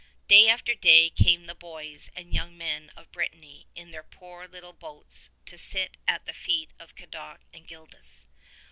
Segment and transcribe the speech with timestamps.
[0.27, 4.73] Day after day came the boys and young men of Brittany in their poor little
[4.73, 8.25] boats to sit at the feet of Cadoc and Gildas.